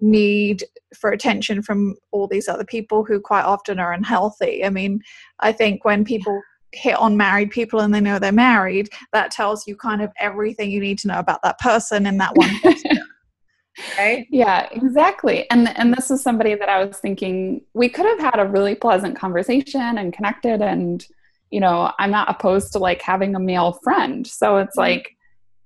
[0.01, 5.01] need for attention from all these other people who quite often are unhealthy i mean
[5.41, 6.41] i think when people
[6.73, 10.71] hit on married people and they know they're married, that tells you kind of everything
[10.71, 12.99] you need to know about that person in that one question.
[13.99, 14.27] right?
[14.31, 15.49] Yeah, exactly.
[15.51, 18.75] And and this is somebody that I was thinking we could have had a really
[18.75, 21.05] pleasant conversation and connected and
[21.51, 24.25] you know, I'm not opposed to like having a male friend.
[24.25, 24.81] So it's mm-hmm.
[24.81, 25.17] like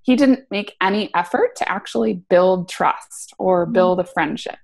[0.05, 3.73] he didn't make any effort to actually build trust or mm-hmm.
[3.73, 4.59] build a friendship.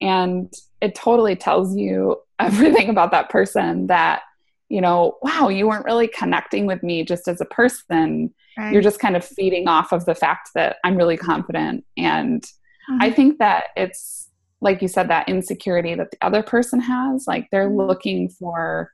[0.00, 4.22] And it totally tells you everything about that person that
[4.70, 8.32] you know, wow, you weren't really connecting with me just as a person.
[8.56, 8.72] Right.
[8.72, 11.84] You're just kind of feeding off of the fact that I'm really confident.
[11.98, 12.98] And mm-hmm.
[13.02, 17.26] I think that it's, like you said, that insecurity that the other person has.
[17.26, 17.88] Like they're mm-hmm.
[17.88, 18.92] looking for,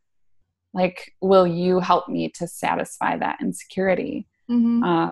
[0.72, 4.26] like, will you help me to satisfy that insecurity?
[4.50, 4.82] Mm-hmm.
[4.82, 5.10] Uh,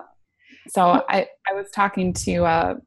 [0.67, 2.77] so I, I was talking to a,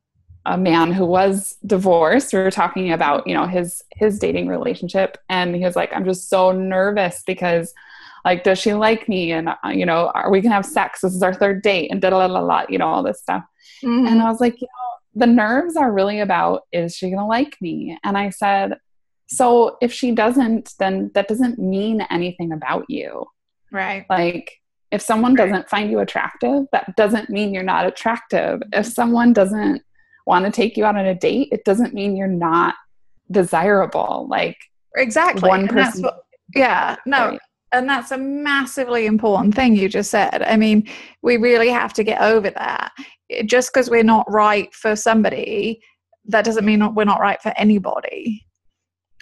[0.46, 2.32] a man who was divorced.
[2.32, 5.18] We were talking about you know his his dating relationship.
[5.28, 7.72] And he was like i'm just so nervous because
[8.24, 9.32] like does she like me?
[9.32, 11.00] And uh, you know are we gonna have sex.
[11.00, 11.90] This is our third date.
[11.90, 13.44] And da da da da you know all this stuff.
[13.82, 14.06] Mm-hmm.
[14.06, 17.56] and i was like you know the nerves are really about is she gonna like
[17.60, 17.98] me?
[18.02, 18.78] And i said
[19.30, 23.26] so if she doesn't then that doesn't mean anything about you.
[23.70, 24.06] Right.
[24.08, 24.58] Like
[24.90, 29.82] if someone doesn't find you attractive that doesn't mean you're not attractive if someone doesn't
[30.28, 32.74] want to take you out on a date, it doesn't mean you're not
[33.30, 34.26] desirable.
[34.28, 34.56] Like
[34.94, 36.02] exactly one person.
[36.02, 36.20] What,
[36.54, 37.30] yeah, no.
[37.30, 37.40] Right.
[37.72, 40.42] And that's a massively important thing you just said.
[40.42, 40.88] I mean,
[41.22, 42.92] we really have to get over that.
[43.44, 45.82] Just because we're not right for somebody,
[46.26, 48.46] that doesn't mean we're not right for anybody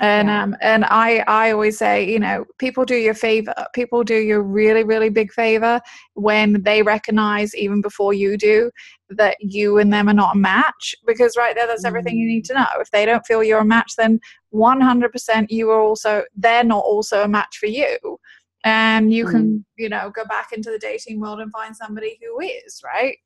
[0.01, 0.43] and yeah.
[0.43, 4.17] um and i i always say you know people do you a favor people do
[4.17, 5.81] you a really really big favor
[6.15, 8.71] when they recognize even before you do
[9.09, 12.45] that you and them are not a match because right there that's everything you need
[12.45, 14.21] to know if they don't feel you're a match then
[14.53, 18.19] 100% you are also they're not also a match for you
[18.65, 19.65] and you can mm.
[19.79, 23.17] you know go back into the dating world and find somebody who is right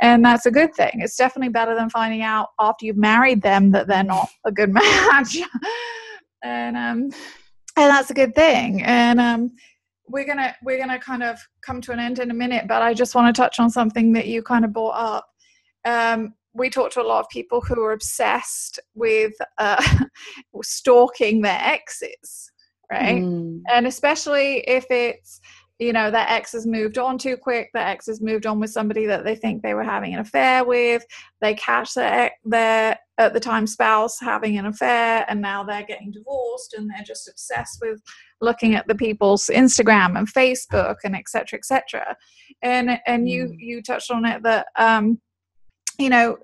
[0.00, 0.92] and that's a good thing.
[0.94, 4.72] It's definitely better than finding out after you've married them that they're not a good
[4.74, 5.38] match.
[6.42, 7.10] And um
[7.76, 8.82] and that's a good thing.
[8.82, 9.52] And um
[10.08, 12.92] we're gonna we're gonna kind of come to an end in a minute but i
[12.92, 15.26] just want to touch on something that you kind of brought up.
[15.84, 19.82] Um we talk to a lot of people who are obsessed with uh,
[20.62, 22.52] stalking their exes
[22.90, 23.22] right?
[23.22, 23.62] Mm.
[23.72, 25.40] and especially if it's
[25.78, 28.70] you know their ex has moved on too quick their ex has moved on with
[28.70, 31.04] somebody that they think they were having an affair with
[31.40, 36.12] they catch their their at the time spouse having an affair and now they're getting
[36.12, 38.00] divorced and they're just obsessed with
[38.40, 42.16] looking at the people's instagram and facebook and etc etc
[42.62, 43.56] and and you mm.
[43.58, 45.20] you touched on it that um
[45.98, 46.36] you know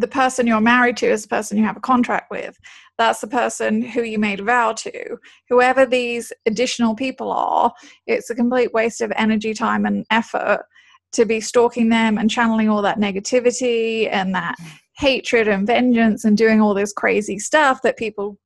[0.00, 2.58] the person you're married to is the person you have a contract with.
[2.96, 5.18] That's the person who you made a vow to.
[5.48, 7.72] Whoever these additional people are,
[8.06, 10.64] it's a complete waste of energy, time, and effort
[11.12, 14.56] to be stalking them and channeling all that negativity and that
[14.96, 18.38] hatred and vengeance and doing all this crazy stuff that people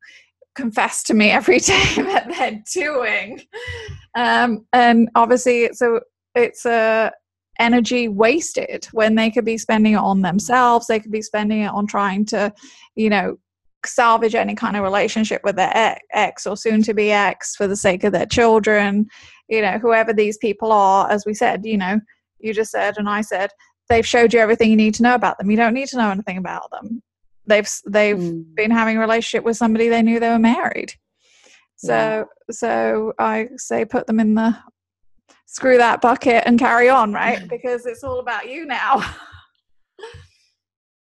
[0.54, 3.40] confess to me every day that they're doing.
[4.16, 6.00] Um, and obviously, it's a
[6.34, 7.12] it's a
[7.58, 11.70] energy wasted when they could be spending it on themselves they could be spending it
[11.70, 12.52] on trying to
[12.96, 13.36] you know
[13.86, 17.76] salvage any kind of relationship with their ex or soon to be ex for the
[17.76, 19.06] sake of their children
[19.48, 22.00] you know whoever these people are as we said you know
[22.38, 23.50] you just said and i said
[23.88, 26.10] they've showed you everything you need to know about them you don't need to know
[26.10, 27.02] anything about them
[27.46, 28.42] they've they've mm.
[28.54, 30.92] been having a relationship with somebody they knew they were married
[31.76, 32.24] so yeah.
[32.50, 34.56] so i say put them in the
[35.46, 37.48] screw that bucket and carry on right?
[37.48, 39.04] Because it's all about you now.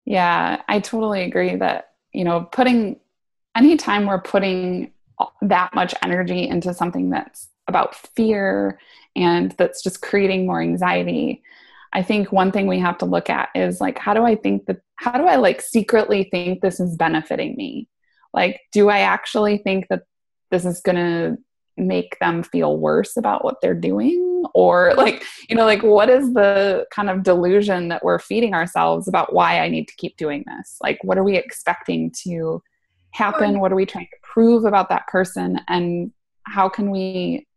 [0.03, 2.99] Yeah i totally agree that you know putting
[3.55, 4.91] anytime we're putting
[5.41, 8.79] that much energy into something that's about fear
[9.15, 11.41] and that's just creating more anxiety
[11.93, 14.65] i think one thing we have to look at is like how do i think
[14.65, 17.87] that how do i like secretly think this is benefiting me?
[18.33, 20.03] Like do i actually think that
[20.51, 21.37] this is going to
[21.77, 26.33] make them feel worse about what they're doing or like you know like what is
[26.33, 30.43] the kind of delusion that we're feeding ourselves about why i need to keep doing
[30.47, 30.77] this?
[30.81, 32.61] Like what are we expecting to
[33.11, 33.59] happen?
[33.59, 35.59] What are we trying to prove about that person?
[35.67, 36.11] And
[36.45, 37.47] how can we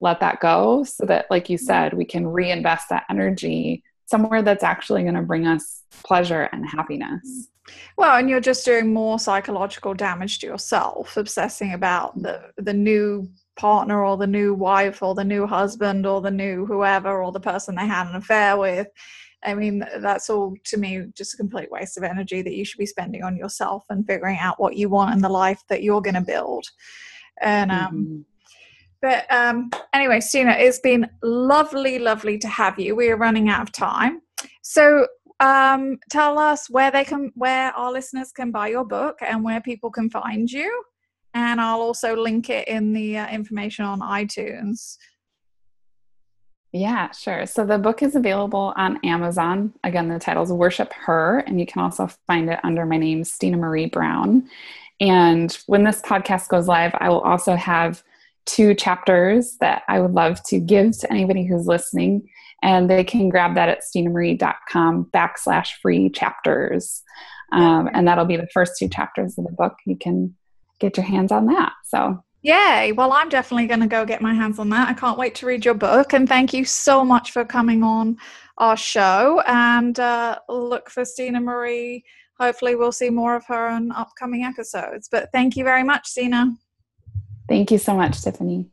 [0.00, 4.62] let that go so that like you said we can reinvest that energy somewhere that's
[4.62, 7.48] actually going to bring us pleasure and happiness?
[7.96, 13.28] Well, and you're just doing more psychological damage to yourself, obsessing about the the new
[13.56, 17.40] partner or the new wife or the new husband or the new whoever or the
[17.40, 18.88] person they had an affair with.
[19.44, 22.78] I mean, that's all to me just a complete waste of energy that you should
[22.78, 26.00] be spending on yourself and figuring out what you want in the life that you're
[26.00, 26.64] going to build.
[27.40, 28.20] And um, mm-hmm.
[29.02, 32.96] but um, anyway, Stina, it's been lovely, lovely to have you.
[32.96, 34.22] We are running out of time,
[34.62, 35.06] so
[35.40, 39.60] um, tell us where they can, where our listeners can buy your book and where
[39.60, 40.84] people can find you.
[41.34, 44.96] And I'll also link it in the uh, information on iTunes.
[46.72, 47.46] Yeah, sure.
[47.46, 49.72] So the book is available on Amazon.
[49.84, 53.22] Again, the title is Worship Her, and you can also find it under my name,
[53.22, 54.48] Stina Marie Brown.
[55.00, 58.02] And when this podcast goes live, I will also have
[58.46, 62.28] two chapters that I would love to give to anybody who's listening
[62.64, 67.02] and they can grab that at stinamarie.com backslash free chapters.
[67.52, 69.74] Um, and that'll be the first two chapters of the book.
[69.86, 70.34] You can
[70.84, 71.72] get your hands on that.
[71.84, 72.92] So Yay.
[72.92, 74.86] Well, I'm definitely going to go get my hands on that.
[74.86, 76.12] I can't wait to read your book.
[76.12, 78.18] And thank you so much for coming on
[78.58, 79.42] our show.
[79.46, 82.04] And uh, look for Stina Marie.
[82.38, 85.08] Hopefully, we'll see more of her in upcoming episodes.
[85.10, 86.52] But thank you very much, Stina.
[87.48, 88.68] Thank you so much, Tiffany.